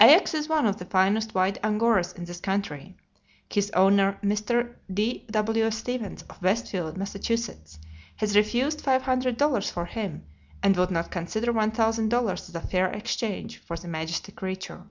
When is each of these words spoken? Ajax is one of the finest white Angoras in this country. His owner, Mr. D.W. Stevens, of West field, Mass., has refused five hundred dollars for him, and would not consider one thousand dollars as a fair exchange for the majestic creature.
Ajax 0.00 0.34
is 0.34 0.48
one 0.48 0.66
of 0.66 0.78
the 0.78 0.84
finest 0.84 1.36
white 1.36 1.56
Angoras 1.62 2.12
in 2.12 2.24
this 2.24 2.40
country. 2.40 2.96
His 3.48 3.70
owner, 3.70 4.18
Mr. 4.24 4.74
D.W. 4.92 5.70
Stevens, 5.70 6.22
of 6.22 6.42
West 6.42 6.66
field, 6.66 6.96
Mass., 6.96 7.12
has 8.16 8.36
refused 8.36 8.80
five 8.80 9.02
hundred 9.02 9.36
dollars 9.36 9.70
for 9.70 9.84
him, 9.84 10.24
and 10.64 10.76
would 10.76 10.90
not 10.90 11.12
consider 11.12 11.52
one 11.52 11.70
thousand 11.70 12.08
dollars 12.08 12.48
as 12.48 12.56
a 12.56 12.60
fair 12.60 12.88
exchange 12.90 13.58
for 13.58 13.76
the 13.76 13.86
majestic 13.86 14.34
creature. 14.34 14.82